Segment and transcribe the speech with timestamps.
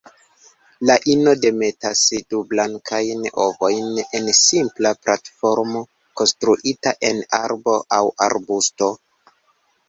[0.89, 1.99] La ino demetas
[2.33, 5.83] du blankajn ovojn en simpla platformo
[6.23, 8.91] konstruita en arbo aŭ arbusto.